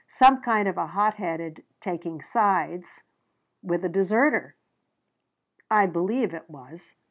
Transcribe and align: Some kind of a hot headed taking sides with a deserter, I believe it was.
Some 0.09 0.41
kind 0.41 0.67
of 0.67 0.79
a 0.79 0.87
hot 0.87 1.13
headed 1.17 1.63
taking 1.79 2.23
sides 2.23 3.03
with 3.61 3.85
a 3.85 3.87
deserter, 3.89 4.55
I 5.69 5.85
believe 5.85 6.33
it 6.33 6.49
was. 6.49 6.95